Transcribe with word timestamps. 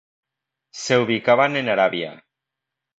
Se 0.73 0.97
ubicaban 0.97 1.57
en 1.57 1.69
Arabia. 1.69 2.25